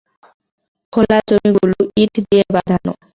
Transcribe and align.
খোলা 0.93 1.17
জমিগুলো 1.27 1.77
ইট 1.97 2.13
দিয়ে 2.25 2.43
বাঁধানো। 2.55 2.93